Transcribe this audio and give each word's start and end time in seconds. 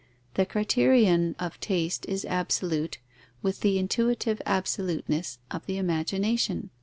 The 0.33 0.47
criterion 0.47 1.35
of 1.37 1.59
taste 1.59 2.07
is 2.09 2.25
absolute, 2.25 2.97
with 3.43 3.59
the 3.59 3.77
intuitive 3.77 4.41
absoluteness 4.47 5.37
of 5.51 5.63
the 5.67 5.77
imagination. 5.77 6.71